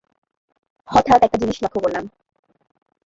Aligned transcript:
হঠাৎ 0.89 1.19
একটা 1.23 1.37
জিনিস 1.37 1.57
লক্ষ 1.63 1.75
করলাম। 1.77 2.05